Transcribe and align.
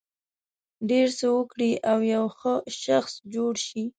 ډېر 0.89 1.07
څه 1.19 1.25
وکړي 1.37 1.71
او 1.91 1.97
یو 2.13 2.25
ښه 2.37 2.53
شخص 2.83 3.13
جوړ 3.33 3.53
شي. 3.67 3.83